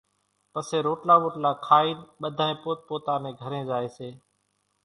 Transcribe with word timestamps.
پسي 0.53 0.77
روٽلا 0.85 1.15
ٻوٽلا 1.21 1.51
کائين 1.67 1.97
ٻڌانئين 2.21 2.57
پوت 2.63 2.79
پوتا 2.87 3.13
نين 3.21 3.33
گھرين 3.41 3.63
زائيَ 3.69 3.89
سي۔ 3.97 4.09